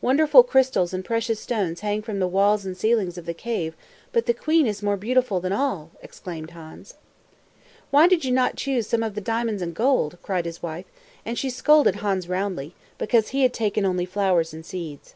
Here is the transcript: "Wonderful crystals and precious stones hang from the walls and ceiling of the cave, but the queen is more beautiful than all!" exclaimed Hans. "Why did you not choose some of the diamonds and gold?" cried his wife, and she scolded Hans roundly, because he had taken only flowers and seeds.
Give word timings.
"Wonderful 0.00 0.42
crystals 0.42 0.92
and 0.92 1.04
precious 1.04 1.38
stones 1.38 1.82
hang 1.82 2.02
from 2.02 2.18
the 2.18 2.26
walls 2.26 2.66
and 2.66 2.76
ceiling 2.76 3.06
of 3.16 3.26
the 3.26 3.32
cave, 3.32 3.76
but 4.12 4.26
the 4.26 4.34
queen 4.34 4.66
is 4.66 4.82
more 4.82 4.96
beautiful 4.96 5.38
than 5.38 5.52
all!" 5.52 5.92
exclaimed 6.02 6.50
Hans. 6.50 6.94
"Why 7.92 8.08
did 8.08 8.24
you 8.24 8.32
not 8.32 8.56
choose 8.56 8.88
some 8.88 9.04
of 9.04 9.14
the 9.14 9.20
diamonds 9.20 9.62
and 9.62 9.74
gold?" 9.76 10.18
cried 10.20 10.46
his 10.46 10.64
wife, 10.64 10.86
and 11.24 11.38
she 11.38 11.48
scolded 11.48 11.94
Hans 12.02 12.28
roundly, 12.28 12.74
because 12.98 13.28
he 13.28 13.42
had 13.44 13.54
taken 13.54 13.84
only 13.84 14.04
flowers 14.04 14.52
and 14.52 14.66
seeds. 14.66 15.14